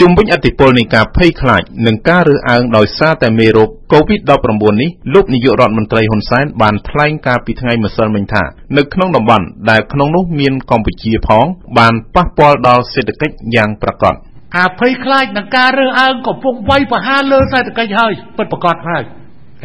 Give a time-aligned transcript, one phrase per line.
[0.00, 8.42] ជុំវិញអតិពលនៃការភ័យខ្លាច និងការរើសអើងដោយសារតែមេរោគ COVID-19 នេះ លោកនាយករដ្ឋមន្ត្រី ហ៊ុន សែន បានថ្លែងកាលពីថ្ងៃម្សិលមិញថា
[8.76, 11.46] នៅក្នុងតំបន់ ដែលក្នុងនោះមានកម្ពុជាផង
[11.78, 14.14] បានប៉ះពាល់ដល់សេដ្ឋកិច្ចយ៉ាងប្រាកដ
[14.56, 19.02] ការភ័យខ្លាចនិងការរើសអើងកំពុងវាយប្រហារលើសេដ្ឋកិច្ចហើយពិតប្រាកដហើយ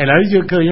[0.02, 0.72] ឥឡូវយើងឃើញ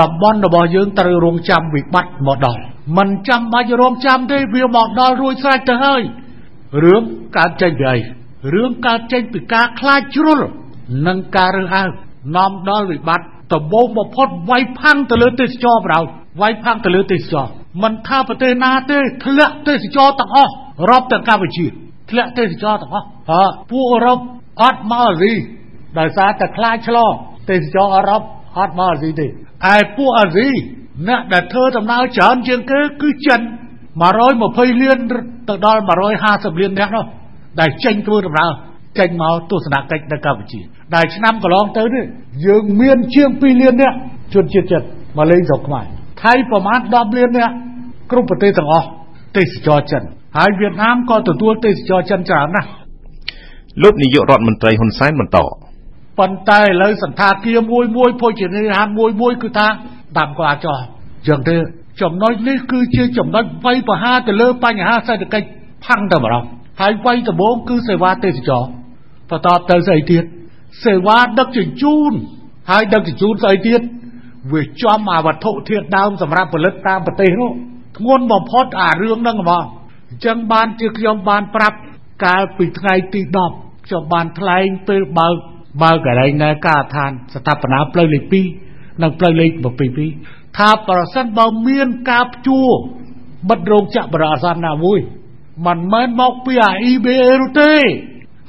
[0.00, 2.62] តំបន់របស់យើងត្រូវរងចាំវិបត្តិមកដល់
[2.96, 6.02] មិនចាំបាច់រងចាំទេវាមកដល់រួចស្រេចទៅហើយ
[6.84, 7.02] រឿង
[7.36, 8.17] កើតចេញពីអី
[8.54, 10.40] រឿងកើតចេញពីការខ្លាចជ្រុល
[11.06, 11.88] និងការរើសអើង
[12.36, 16.00] នាំដល់វិបត្តិដំបូងបំផុតវាយផាំងទៅលើទេសចរប្រោ
[16.40, 17.46] វាយផាំងទៅលើទេសចរ
[17.82, 20.52] មិនថាប្រទេសណាទេធ្លាក់ទេសចរទាំងអស់
[20.90, 21.66] រាប់ទាំងកម្ពុជា
[22.10, 24.18] ធ្លាក់ទេសចរទាំងអស់អើពួកអឺរ៉ុប
[24.62, 25.34] អត់មកអាស៊ី
[25.98, 27.12] ដោយសារតែខ្លាចឆ្លង
[27.50, 28.22] ទេសចរអឺរ៉ុប
[28.58, 29.28] អត់មកអាស៊ីទេឯ
[29.96, 30.48] ពួកអាស៊ី
[31.08, 33.40] អ្នកដែលធ្វើដំណើរច្រើនជាងគេគឺចិន
[34.06, 34.98] 120លាន
[35.48, 35.80] ទៅដល់
[36.20, 37.04] 150លានអ្នកនោះ
[37.60, 38.50] ដែលចេញធ្វើដំណើរ
[38.98, 40.60] ចេញមកទស្សនកិច្ចនៅកម្ពុជា
[40.94, 42.04] ដែលឆ្នាំកន្លងទៅនេះ
[42.46, 43.94] យើងមានជាង2លានអ្នក
[44.34, 44.82] ជនជាតិចិន
[45.16, 45.84] មកលេងស្រុកខ្មែរ
[46.22, 47.50] ថៃប្រមាណ10លានអ្នក
[48.10, 48.86] គ្រប់ប្រទេសទាំងអស់
[49.36, 50.02] ទេសចរចិន
[50.36, 52.68] ហើយវៀតណាមក៏ទទួលទេសចរចិនច្រើនណាស់
[53.82, 55.38] លោកនាយករដ្ឋមន្ត្រីហ៊ុនសែនបន្ត
[56.18, 59.66] ប៉ុន្តែឥឡូវសន្តាគារមួយមួយភោជនីយដ្ឋានមួយមួយគឺថា
[60.16, 60.78] តាមក៏អាចចោះ
[61.28, 61.56] ចឹងទេ
[62.02, 65.46] ចំណុចនេះគឺជាចំណុចវៃបហាទៅលើបញ្ហាសេដ្ឋកិច្ច
[65.84, 66.44] ផាំងទៅម្ដង
[66.80, 68.64] ហើយវៃដំបូងគឺសេវាទេសចរ
[69.30, 70.24] បន្តទៅស្អីទៀត
[70.84, 72.12] សេវាដឹកជញ្ជូន
[72.70, 73.80] ហើយដឹកជញ្ជូនស្អីទៀត
[74.52, 77.50] វាចំអាវត្ថុធាតុដើមសម្រាប់ផលិតតាមប្រទេសនោះ
[77.96, 79.64] ធ្ងន់បំផុតអារឿងហ្នឹងហ្មង
[80.10, 81.78] អញ្ចឹងបានជាខ្ញុំបានប្រាប់
[82.24, 83.20] កាលពីថ្ងៃទី
[83.54, 85.34] 10ខ្ញុំបានថ្លែងពេលបើក
[85.82, 88.24] បើកកន្លែងនៅការដ្ឋានស្ថាបនាផ្លូវលេខ
[88.64, 89.50] 2និងផ្លូវលេខ
[90.04, 92.70] 22ថាប្រសិនបើមានការព្យួរ
[93.48, 94.98] បិទរោងចក្របរិអាសន្នណាមួយ
[95.66, 97.74] មិនមែនមកពីអា EBA នោះទេ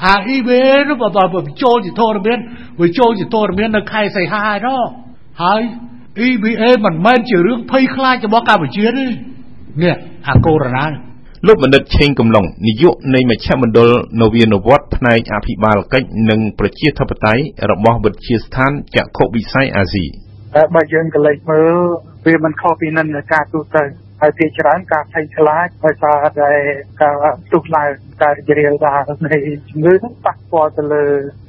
[0.06, 2.40] អា EBA នោះបើបើចូលជាធរមាន
[2.82, 4.82] វាចូលជាធរមាននៅខែសីហាហើយនោះ
[5.44, 5.62] ហើយ
[6.28, 9.06] EBA មិនមែនជារឿងភ័យខ្លាចរបស់កម្ពុជាទេ
[9.84, 9.96] នេះ
[10.30, 10.86] អាកូរ៉ូណា
[11.48, 13.90] លោកបណ្ឌិតឆេងកំឡុងនាយកនៃមជ្ឈមណ្ឌល
[14.22, 20.06] នវានុវត្តផ្នែកអភិបាលកិច្ចនិងប្រជាធិបតេយ្យរបស់វិទ្យាស្ថានចក្ខុវិស័យអាស៊ី
[20.76, 21.76] បើយើងកលេចមើល
[22.26, 23.84] វាមិនខុសពីនិន្នាការទូទៅ
[24.22, 26.52] ហើយភាគច្រើនការភ័យខ្លាចដោយសារតែ
[27.02, 27.16] ការ
[27.52, 27.90] ទុះឡើង
[28.22, 29.38] ការរីករាលដាលនៃ
[29.70, 31.04] ជំងឺហ្នឹងប៉ះពាល់ទៅលើ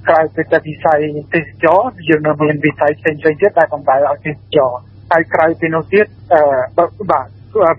[0.08, 0.98] ក្រៅពីតែវិស័យ
[1.34, 4.72] ទេសចរយើងនៅមានវិស័យផ្សេងៗទៀតដែលបំរើឲ្យទេសចរ
[5.12, 7.26] ហើយក្រៅពីនោះទៀតអឺបាទ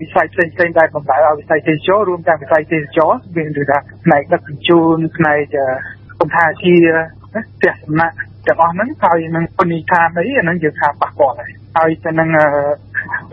[0.02, 5.56] វិស័យផ្សេងផ្សេងដែលបំរើឲ្យវិស័យទេសចររួមទាំងវិស័យទេសចរមានដូចថាផ្នែកដឹកជញ្ជូនផ្នែក
[6.18, 6.96] សន្តាគារ
[7.32, 8.16] ផ្ទះសំណាក់
[8.46, 12.28] ទាំងអស់ហ្នឹងហើយនឹងពនិខានអីអាហ្នឹងយើងថាប៉ះពាល់ហើយហើយទៅនឹង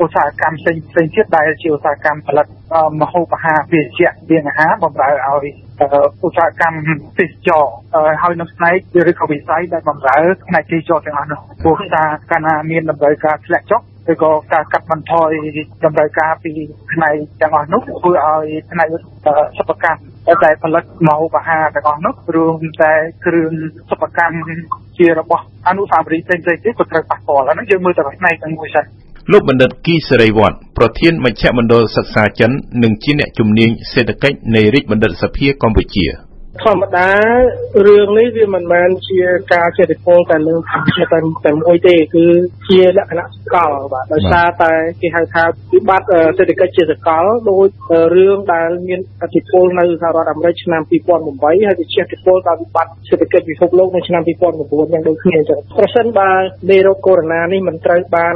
[0.01, 2.45] ឧស្សាហកម្មផ្សេងផ្សេងទៀតដែលជាឧស្សាហកម្មផលិត
[3.01, 5.53] មហូបអាហារភេសជ្ជៈមានអាហារបម្រើឲ្យ
[6.25, 7.65] ឧស្សាហកម្មទេសចរ
[8.23, 13.81] ហើយនៅផ្នែកឬក៏វិស័យដែលបម្រើផ្នែកទេសចរទាំងអស់នោះព្រោះថាកាលណាមានតម្រូវការធ្លាក់ចុះ
[14.11, 15.31] ឬក៏ការកាត់បន្ថយ
[15.85, 16.51] តម្រូវការពី
[16.91, 18.87] ផ្នែកទាំងអស់នោះធ្វើឲ្យផ្នែក
[19.57, 20.01] សិប្បកម្ម
[20.43, 22.93] ដែលផលិតម្ហូបអាហារទាំងអស់នោះរួមតែ
[23.25, 23.51] គ្រឿង
[23.89, 24.49] សិប្បកម្ម
[24.97, 28.85] ជារបស់អនុស្សាវរីយ៍ផ្សេងៗទៀតក៏ត្រូវប៉ះពាល់អាហ្នឹងយើងមើលតែផ្នែកទាំងមួយសិន
[29.31, 32.51] លោកបណ្ឌិតគីសេរីវត្តប្រធានមជ្ឈមណ្ឌលសិក្សាចិន
[32.83, 36.07] និងជាអ្នកជំនាញសេដ្ឋកិច្ចនៃរាជបណ្ឌិតសភាកម្ពុជា។
[36.63, 37.09] ធម្មតា
[37.85, 39.19] រឿងនេះវាមិនមែនជា
[39.53, 40.55] ការចេតិពលតែលើ
[41.11, 42.25] តែតែមួយទេគឺ
[42.67, 47.65] ជាលក្ខណៈសកលបាទដោយសារតែគេហៅថាវិបត្តិសេដ្ឋកិច្ចជាសកលដោយ
[48.15, 56.29] រឿងដែលមានអធិពលនៅសហរដ្ឋអាមេរិកឆ្នាំ2008ហើយវាជះឥទ្ធិពលដល់វិបត្តិសេដ្ឋកិច្ចពិភពលោកនៅឆ្នាំ2009យ៉ាងដូចគ្នាអញ្ចឹងប្រសិនបើ
[56.69, 58.35] មេរោគកូវីដ -19 នេះមិនត្រូវបាន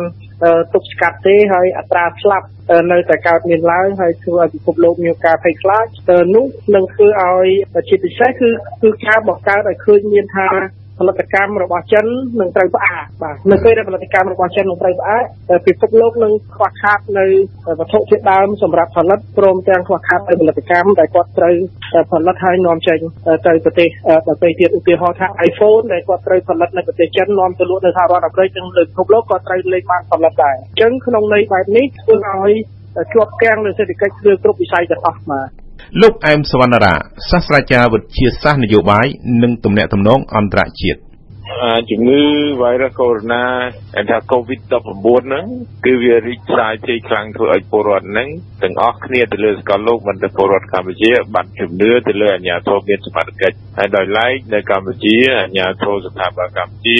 [0.73, 2.47] ទប់ស្កាត់ទេហើយអត្រាស្លាប់
[2.91, 5.85] នៅតែកើតមានឡើងហើយធ្វើឲ្យពិភពលោកមានការភ័យខ្លាច
[6.35, 6.45] នោះ
[6.75, 7.47] នឹងធ្វើឲ្យ
[7.89, 8.49] ជាពិសេសគឺ
[8.81, 10.47] គឺការបង្កើតឲ្យឃើញមានថា
[10.99, 12.05] ផលិតកម្មរបស់ចិន
[12.39, 15.23] នឹងត្រូវផ្អាកបាទនៅពេលដែលផលិតកម្មរបស់ចិននឹងត្រូវផ្អាក
[15.67, 17.25] ពិភពលោកនឹងខ្វះខាតនៅ
[17.79, 21.55] វត្ថុធាតុដើមសម្រាប់ផលិតព្រមទាំងខ្វះខាតនៅផលិតកម្មដែលគាត់ត្រូវ
[22.11, 22.99] ផលិតហើយនាំចេញ
[23.47, 23.89] ទៅប្រទេស
[24.27, 32.51] ដទៃទៀតឧទាហរណ៍ថា iPhone ដែលគាត់ត្រូវផលិតនៅប្រទេសចិននាំទៅលក់នៅសហរដ្ឋអាមេរិកនិងលើពិភពលោកក៏ត្រូវលេខបានផលិតដែរអញ្ចឹងក្នុងន័យបែបនេះធ្វើឲ្យ
[33.13, 35.62] ជាប់គាំងនៅសេដ្ឋកិច្ចលើគ្រប់វិស័យទាំងអស់បាទ
[36.01, 36.93] លោកអែមសវណ្ណារា
[37.29, 39.05] សាស្ត្រាចារ្យវិទ្យាសាស្ត្រនយោបាយ
[39.43, 40.99] និងទំនាក់ទំនងអន្តរជាតិ
[41.89, 42.21] ជំងឺ
[42.61, 43.43] virus corona
[43.95, 44.73] ហៅថា COVID-19
[45.25, 45.45] ហ្នឹង
[45.85, 48.29] គឺវារីកសាយភាយខ្លាំងធ្វើឲ្យពលរដ្ឋហ្នឹង
[48.63, 56.99] ទាំងអស់គ្នាទៅលើសកលលោកមិនតែពលរដ្ឋកម្ពុជាបាត់ជំនឿទៅលើអាជ្ញាធរមានសមត្ថកិច្ចហើយដោយឡែកនៅកម្ពុជាអាជ្ញាធរស្ថាប័នកម្ពុជា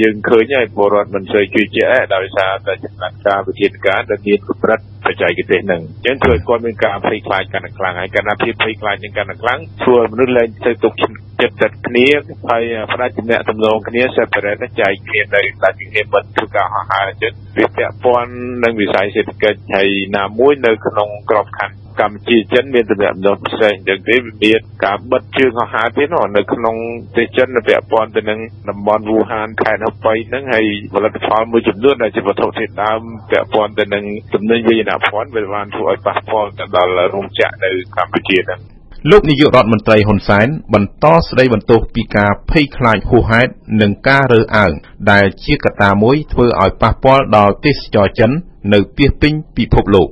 [0.00, 12.06] យើងឃើញហើយពលរដ្ឋមិនសូវជឿជាក់ដោយសារតែចំណាត់ការវិធានការដែលមានកម្រិតបច្ចេកទេសហ្នឹងអញ្ចឹងធ្វើឲ្យគាត់មានការភ័យខ្លាចកាន់តែខ្លាំងហើយកាលណាភាពភ័យខ្លាចនឹងកាន់តែខ្លាំងធ្វើមនុស្សលែងទៅទុកចិត្ត ចិត្តគ្នា
[12.50, 12.62] ហើយ
[12.92, 18.32] ផ្ដាច់ទំនាក់ទំនងគ្នា separate ចែកគ្នានៅតែគ្នាមិនធ្វើការហោះហើរអញ្ចឹងវាពាក់ព័ន្ធ
[18.64, 26.06] នឹងវិស័យសេដ្ឋកិច្ចហើយណាមួយនៅក្នុងក្របខ័ណ្ឌកម្ពុជាចិនមានទំនាក់ទំនងផ្សេងចឹងទេវាមានការបិទជើងហោះហើរទៀត
[26.36, 26.76] នៅក្នុង
[27.14, 33.00] ប្រទេសចិនពាក់ព័ន្ធទៅនឹងតំបន់វូហានខេត្តហបៃហ្នឹងហើយផលិតផលមួយចំនួនដែលជាវត្ថុធាតុដើម
[33.30, 38.60] ពាក់ព័ន្ធទៅនឹងទំនិញវិញ្ញាណភ័ណ្ឌវាបានធ្វើឲ្យប៉ះពាល់ទៅដល់រោងចក្រនៅកម្ពុជាហ្នឹង
[39.10, 43.50] លោកនាយករដ្ឋមន្ត្រីហ៊ុនសែនបន្តស្ដីបន្ទោសពីការភ័យខ្លាចហួសហេតុ
[43.80, 44.72] និងការរើសអើង
[45.10, 48.30] ដែលជាកត្តាមួយធ្វើឲ្យប៉ះពាល់ដល់ទេសចរចិន
[48.74, 50.08] នៅពាសពេញពិភពលោក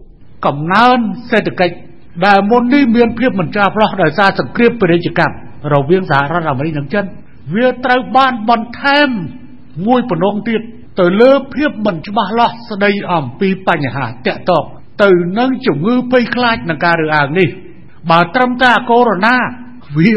[0.46, 0.98] កំណើន
[1.30, 1.74] សេដ្ឋកិច្ច
[2.26, 5.36] ដែលមុននេះមានភាពមិនចាស់ផ្លោះដោយសារសង្គ្រាមពាណិជ្ជកម្ម
[5.74, 7.04] រវាងសហរដ្ឋអាមេរិកនិងចិន
[7.54, 9.08] វាត្រូវបានបន្ថែម
[9.86, 10.60] មួយបំណងទៀត
[11.00, 14.64] ទៅលើភាពមិនច្បាស់លាស់ស្ដីអំពីបញ្ហាតាក់ទង
[15.02, 17.50] ទៅនឹងជំងឺភ័យខ្លាចនឹងការរើសអើងនេះ
[18.10, 19.18] បើត្រឹមតែកូវីដ
[19.56, 20.12] -19 វា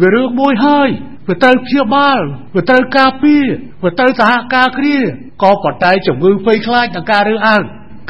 [0.00, 0.88] វារឿងមួយហើយ
[1.28, 2.20] វាត្រូវព្យាបាល
[2.54, 3.44] វាត្រូវការពារ
[3.84, 4.96] វាត្រូវសហការគ្នា
[5.42, 7.62] ក៏ប៉ុន្តែជំងឺភ័យខ្លាចនឹងការរើសអើង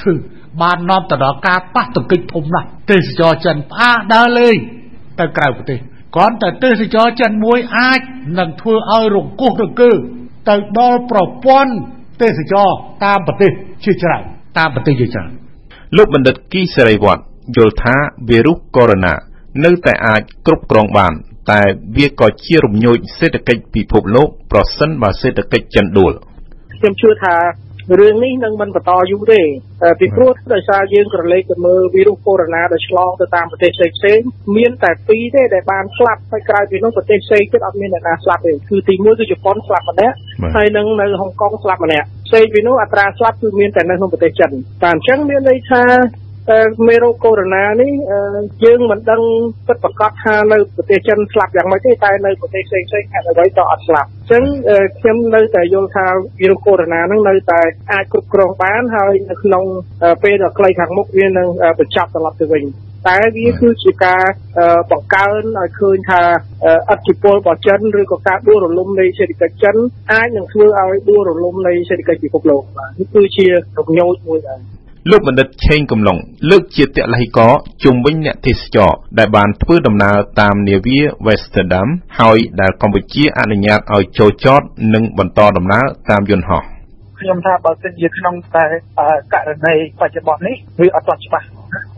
[0.03, 0.13] គឺ
[0.63, 4.57] បាននាំទៅដល់ការប៉ះទង្គិចធំណាស់ទេសចរចិនផ្អាកដើរលេង
[5.21, 5.79] ទៅក្រៅប្រទេស
[6.15, 8.01] គ្រាន់តែទេសចរចិនមួយអាច
[8.39, 9.93] នឹងធ្វើឲ្យរង្គោះរង្គើ
[10.49, 11.73] ទៅដល់ប្រព័ន្ធ
[12.23, 12.69] ទេសចរ
[13.05, 13.51] តាមប្រទេស
[13.85, 14.23] ជាច្រើន
[14.59, 15.31] តាមប្រទេសជាច្រើន
[15.97, 17.23] លោកបណ្ឌិតគីសេរីវត្ត
[17.57, 17.95] យល់ថា
[18.29, 18.99] វីរុសកូវីដ
[19.31, 21.13] -19 នៅតែអាចគ្រប់គ្រងបាន
[21.51, 21.63] តែ
[21.97, 26.13] វាក៏ជារំញោចសេដ្ឋកិច្ចពិភពលោក ប្រសិនបើសេដ្ឋកិច្ចចិនដួល
[26.75, 27.37] ខ្ញុំជឿថា
[28.01, 29.43] រឿងនេះនឹងមិនបន្តយូរទេ
[30.01, 34.27] ពីព្រោះដោយសារយើងក្រឡេកទៅមើលវីរុសកូវីដ -19 ដែលឆ្លងទៅតាមប្រទេសផ្សេងៗ
[34.57, 40.17] មានតែពីរទេដែលបានស្លាប់ហើយក្រៅពីនោះប្រទេសផ្សេងទៀតអត់មានអ្នកណាស្លាប់ទេគឺទី1គឺជប៉ុនស្លាប់ម្នាក់
[40.57, 44.51] ហើយនឹងនៅហុងកុងស្លាប់ម្នាក់ផ្សេងពីនោះអត្រាស្លាប់គឺមានតែនៅក្នុងប្រទេសចិន
[44.83, 45.83] តែអញ្ចឹងមានន័យថា
[46.89, 47.93] មេរោគកូវីដ -19 នេះ
[48.65, 49.23] យើងមិនដឹង
[49.67, 54.43] ពិតប្រាកដថានៅប្រទេសចិនស្លាប់យ៉ាងម៉េចទេតែនៅប្រទេសផ្សេងៗហេតុអ្វីក៏អត់ស្លាប់អញ្ចឹង
[55.01, 56.07] ខ្ញុំនៅតែយល់ថា
[56.41, 57.61] វីរុសកូវីដ -19 ហ្នឹងនៅតែ
[57.93, 59.65] អាចគ្រប់គ្រងបានហើយនៅក្នុង
[60.23, 61.49] ពេលដ៏ខ្លីខាងមុខវានឹង
[61.79, 62.65] បញ្ចប់ត្រឡប់ទៅវិញ
[63.09, 64.23] តែវាគឺជាការ
[64.91, 66.23] បង្កើនឲ្យឃើញថា
[66.91, 69.77] អធិពលរបស់ចិនឬក៏ការដួលរលំនៃសេដ្ឋកិច្ចចិន
[70.13, 73.47] អាចនឹងធ្វើឲ្យដួលរលំនៃសេដ្ឋកិច្ចពិភពលោកបាទនេះគឺជា
[73.79, 74.74] រំញោចមួយដែរ
[75.11, 76.17] លោកបណ្ឌិតឆេងកំឡុង
[76.51, 77.53] លើកជាទឡៃករ
[77.85, 81.89] ជុំវិញអ្នកទេសចរដែលបានធ្វើដំណើរតាមនាវា Westerdam
[82.21, 84.61] ហើយដែលកម្ពុជាអនុញ្ញាតឲ្យចូលចត
[84.95, 86.63] និងបន្តដំណើរតាមយន្តហោះ
[87.21, 88.65] ខ្ញុំថាបើសិនជាក្នុងតែ
[89.35, 91.47] ករណីបច្ចុប្បន្ននេះវាអត់ទាន់ច្បាស់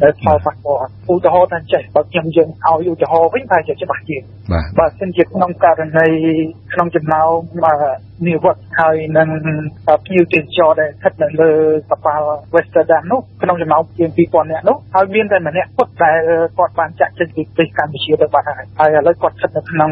[0.03, 0.81] ដែលផលប៉ះពាល់
[1.13, 4.23] ឧទាហរណ៍ថាចេះបើខ្ញុំយើងឲ្យឧទាហរណ៍វិញតែជាច្បាស់ជាង
[4.79, 6.09] បើសិនជាក្នុងករណី
[6.73, 7.65] ក្នុងចំណោម
[8.25, 9.29] និវត្តហើយនឹង
[10.05, 11.51] ភ្ញៀវទេសចរដែលស្ថិតនៅលើ
[11.91, 16.19] កប៉ាល់ Westerdam នោះក្នុងចំណោមជាង2000នាក់នោះហើយមានតែម្នាក់ពុតដែល
[16.59, 19.91] គាត់បានចាក់ចេញពីប្រទេសកម្ពុជាទៅបាត់ហើយហើយឥឡូវគាត់ស្ថិតនៅក្នុង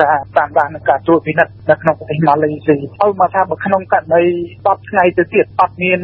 [0.00, 4.22] ការតាមដាននិងការត្រួតពិនិត្យនៅក្នុងប្រទេសម៉ាឡេស៊ីហើយមកថាបើក្នុងករណី
[4.56, 6.00] 10ថ្ងៃទៅទៀតអត់មាន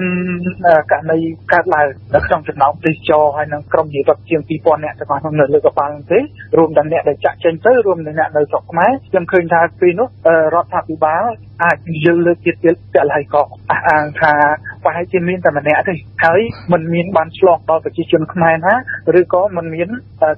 [0.93, 1.19] ករណី
[1.53, 6.19] កើតឡើងនៅក្នុងចំណោមទេសចរហើយនឹងក្រុមនិវត្តជាង2000នាក់ទាំងអស់នៅលើកប៉ាល់ទេ
[6.59, 10.09] រួមទាំងអ្នកដែលចាក់ចេញទៅរួមទាំងអ្នកនៅស្រុកខ្មែរខ្ញុំឃើញថាពេលនោះ
[10.55, 11.25] រដ្ឋាភិបាល
[11.64, 14.34] អាចយើងលើកទៀតទៀតតែហើយក៏អះអាងថា
[14.84, 15.94] ប្រហែលជាមានតែម្នាក់ទេ
[16.24, 16.42] ហើយ
[16.72, 18.76] มันមានបានឆ្លងដល់ប្រជាជនខ្មែរណា
[19.20, 19.90] ឬក៏มันមាន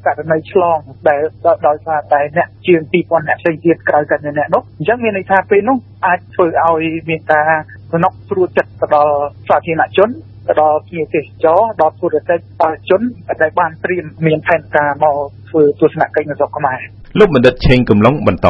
[0.06, 0.78] ករណីឆ្លង
[1.10, 1.22] ដែល
[1.68, 7.50] ដោយសារតែអ្នកជាង2000អ្នកផ្សេងទៀតក្រៅតែអ្នកនោះអញ្ចឹងមានន័យថាពេលនោះអាចធ្វើឲ្យមានការ
[7.92, 9.16] សំណុកស្រួលចិត្តទៅដល់
[9.47, 10.09] សាធារណជន
[10.47, 13.02] ទៅដល់ភ្ញៀវទេសចរដល់ពុទ្ធិបរិជន
[13.42, 15.18] ដែលបានត្រៀមមានផែនការមក
[15.50, 16.80] ធ្វើទស្សនកិច្ចនៅស្រុកខ្មែរ
[17.19, 18.47] លោកបណ្ឌិតឆេងកំឡុងបន្ត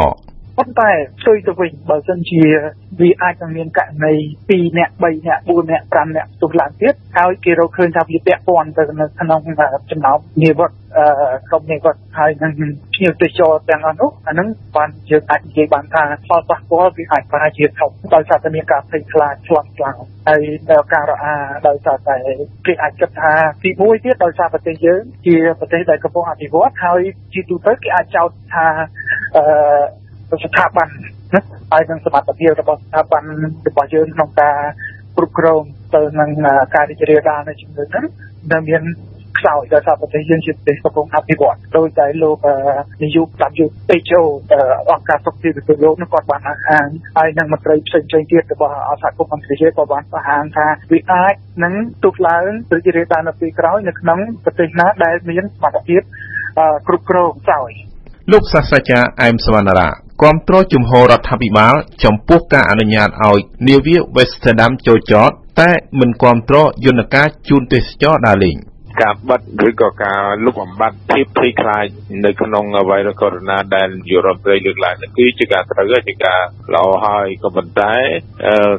[0.58, 0.90] ប៉ុន្តែ
[1.20, 2.42] ផ្ទុយទៅវិញបើសិនជា
[3.00, 4.14] វាអាចនឹងមានករណី
[4.46, 9.40] 2នាក់3នាក់4នាក់5នាក់ទុះឡើងទៀតហើយគេរកឃើញថាវាពាក់ព័ន្ធទៅនៅក្នុង
[9.90, 10.74] ចំណោមនិវត្ត
[11.48, 12.52] ក្រុមនិវត្តហើយនឹង
[12.94, 19.96] ភ្ញៀវទេសចរទាំងអស់នោះអានឹងបានយើងអាចនិយាយបានថាផលប៉ះពាល់វាអាចប្រហែលជាធំដោយសារតែមានការភ័យខ្លាចឆ្លងខ្លាំង
[20.28, 20.42] ហើយ
[20.94, 21.34] ការរអា
[21.68, 22.16] ដោយសារតែ
[22.66, 27.00] គេអាចគិតថាទីមួយទៀតដោយសារប្រទេសយើងជាប្រទេសដែលកំពុងអភិវឌ្ឍហើយ
[27.32, 28.66] ជាទូទៅគេអាចចោទថា
[29.36, 29.44] អឺ
[30.44, 30.88] ស្ថាប័ន
[31.34, 33.22] ណាហើយនឹងសមត្ថភាពរបស់ស្ថាប័ន
[33.68, 34.58] របស់យើងក្នុងការ
[35.16, 35.62] គ្រប់គ្រង
[35.94, 36.30] ទៅនឹង
[36.74, 38.04] ការរីករាលដាលនៃជំងឺហ្នឹង
[38.52, 38.82] ដែលមាន
[39.38, 42.38] ខ្សោយដោយសារប្រទេសយើងជាប្រទេសកំពុងអភិវឌ្ឍដោយតែលោក
[43.02, 43.28] នាយក
[43.66, 44.22] WHO
[44.90, 51.34] អង្គការសុខភាពពិភពលោកនោះគាត់បានអះអាងហើយនឹងមន្ត្រីផ្សេងផ្សេងទៀតរបស់អសហគមន៍អន្តរជាតិក៏បានអះអាងថាវាអាច
[51.64, 56.02] នឹងទុះឡើងរីករាលដាលនៅពេលក្រោយនៅក្នុងប្រទេសណាដែលមានសមត្ថភាព
[56.86, 57.70] គ្រប់គ្រងខ្សោយ
[58.32, 59.88] លោកសាស្ត្រាចារ្យអែមសវណ្ណារា
[60.22, 61.74] គាំទ្រជំហររដ្ឋាភិបាល
[62.04, 68.56] ចំពោះការអនុញ្ញាតឲ្យនាវា Westerdam ចូលចត តែមិនគាំទ្រយន្តការជូនទេសចរដើរលេង។
[69.02, 71.86] ការបិទឬក៏ការលុបបំបាត់ភាពភ័យខ្លាច
[72.24, 76.40] នៅក្នុងវីរុសកូវីដ -19 ដែលយុរ៉ុបត្រូវលើកឡើងនេះគឺជាការត្រូវជាការ
[76.74, 77.94] ល្អហើយក៏ប៉ុន្តែ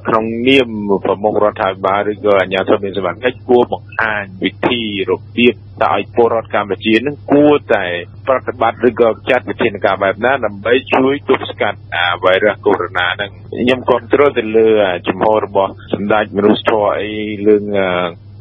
[0.07, 0.69] ក្នុងនាម
[1.05, 7.85] ប្រមុខរដ្ឋាភិបាលឬក៏អាជ្ញាធរមានសមត្ថកិច្ចគួរបង្ហាញវិធីរបៀបតើឲ្យពលរដ្ឋកម្ពុជានឹងគួរតែ
[8.27, 14.69] ប្រតិបត្តិឬក៏ចាត់វិធានការបែបណាដើម្បីជួយទប់ស្កាត់អាវីរុសកូវីដ -19 ហ្នឹងខ្ញុំគ្រប់គ្រងទៅលើ
[15.07, 17.11] ជំហររបស់សម្ដេចមនុស្សធម៌អី
[17.47, 17.63] រឿង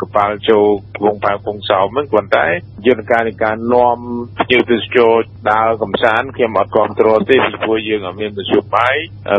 [0.01, 0.67] កប៉ាល់ចូល
[1.05, 2.47] វងប៉ៅពងសោមហ្នឹងប៉ុន្តែ
[2.87, 3.99] យន្តការនៃការនាំ
[4.39, 5.13] ភ្ញៀវទេសចរ
[5.53, 8.95] ដើរកំសាន្តខ្ញុំអត់គ្រប់គ្រងទេពីព្រោះយើងអត់មានមធ្យោបាយ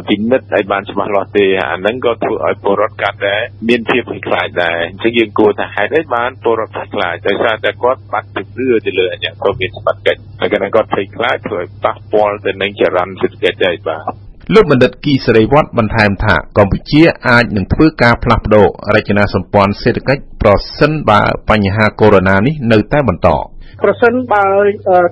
[0.10, 3.36] ពិនិត្យឲ្យបានច្បាស់លាស់ទេអាហ្នឹងក៏ធ្វើឲ្យពលរដ្ឋកាន់តែ
[3.70, 23.30] មានភាពភ័យខ្លាចដែរអញ្ចឹងយើងគួរតែហេតុអីបានពលរដ្ឋភ័យខ្លាចដោយសារតែគាត់បាត់ជំនឿទៅលើអាជ្ញាធរមានសមត្ថកិច្ចហើយគាត់ភ័យខ្លាចធ្វើឲ្យប៉ះពាល់ទៅនឹងចរន្តសេដ្ឋកិច្ចដែរបាទ លោកបណ្ឌិតគីសេរីវ័ត្នបន្ថែមថាកម្ពុជាអាចនឹងធ្វើការផ្លាស់ប្តូររចនាសម្ព័ន្ធសេដ្ឋកិច្ចប្រសិនបើបញ្ហាកូវីដ -19 នេះនៅតែបន្ត។
[23.84, 24.46] ប្រសិនបើ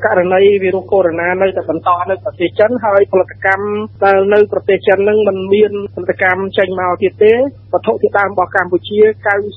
[0.05, 3.67] ករណីវីរុសកូវីដ -19 នៅតែបន្តនៅប្រទេសចិនហើយផលិតកម្ម
[4.05, 7.33] ដែលនៅប្រទេសចិននឹងមិនមានផលិតកម្មចេញមកទៀតទេ
[7.73, 8.99] វត្ថុធាតុដើមរបស់កម្ពុជា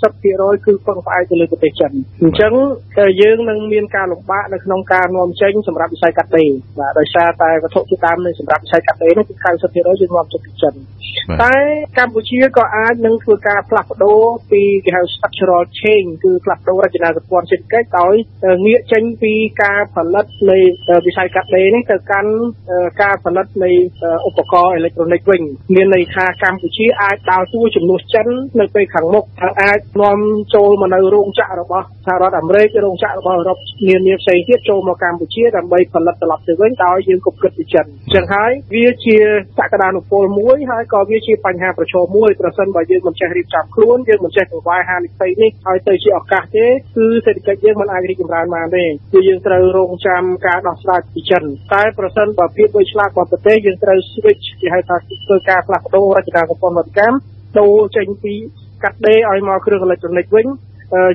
[0.05, 1.93] 90%គឺពឹងផ្អែកទៅលើប្រទេសចិន
[2.23, 2.53] អញ្ចឹង
[3.21, 10.75] យើងនឹងមានការលំបាកនៅក្នុងការនាំចេញសម្រាប់វិស័យកាត់ដេរបាទដោយសារតែវត្ថុធាតុដើមនៅសម្រាប់វិស័យកាត់ដេរនោះគឺ90%យើងនាំចេញពីចិន
[11.43, 11.55] តែ
[11.99, 18.15] កម្ពុជាក៏អាចនឹងធ្វើការផ្លាស់ប្ដូរពីគេហៅ structural change គឺផ្លាស់ប្ដូររចនាសម្ព័ន្ធសេដ្ឋកិច្ចដោយ
[18.67, 20.59] ងាកចេញពីការផលិតនៃ
[21.07, 22.31] វិស័យកាត់ដេរនេះទៅកាន់
[23.03, 23.71] ការផលិតនៃ
[24.29, 25.43] ឧបករណ៍អេឡិចត្រូនិកវិញ
[25.75, 28.27] មានន័យថាកម្ពុជាអាចដើរតួជំនួសចិន
[28.61, 29.25] នៅពេលខាងមុខ
[29.63, 30.19] អាចនាំ
[30.55, 39.17] ចូលមកនៅរោងចក្ររបស់សហរដ្ឋអាមេរិករោងចក្ររបស់អឺរ៉ុបនានាផ្សេងទៀតចូលមកកម្ពុជាដើម្បីផលិតត្រឡប់ទៅវិញដោយយើងគប់គិតពីចិនអញ្ចឹងហើយវាជា
[39.59, 46.67] សក្តានុពលមួយហើយក៏វាជាបញ្ហាប្រឈមមួយប្រសិនបើយើងមិនចេះរៀបចំខ្លួនយើងមិនចេះកង្វល់ហានិភ័យនេះឲ្យទៅជាឱកាសទេ
[46.97, 51.45] គឺសេដ្ឋកិច្ចយើងមិនអាចរីកចម្រើនបានទេគឺយើងត្រូវរងចាំការដោះស្រាយពីចិន
[51.75, 57.17] តែប្រសិនបើភាពវៃឆ្លាតរបស់ប្រទេសយើងត្រូវ switch គេហៅថាធ្វើការផ្លាស់ប្ដូររចនាសម្ព័ន្ធវប្បកម្ម
[57.59, 58.35] ដូរចេញពី
[58.83, 60.47] កាត់ដេរឲ្យមកគ្រឿងអេឡិចត្រូនិកវិញ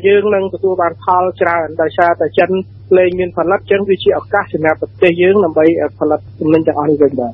[0.08, 2.50] យើងនឹងទទួលបានផលច្រើនដោយសារតែចិន
[2.98, 5.66] លែងមានផលិតចឹងវាជាឱកាសសម្រាប់ប្រទេសយើងដើម្បី
[6.00, 7.34] ផលិតទំនិញទាំងអស់នេះវិញបាទ